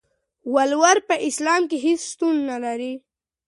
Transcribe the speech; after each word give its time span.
ولور 0.55 0.97
په 1.07 1.15
اسلام 1.29 1.61
کې 1.69 1.77
هيڅ 1.85 2.01
شتون 2.11 2.35
نلري. 2.49 2.93